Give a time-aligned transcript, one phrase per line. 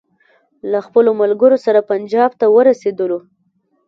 [0.71, 3.19] له خپلو ملګرو سره پنجاب ته ورسېدلو.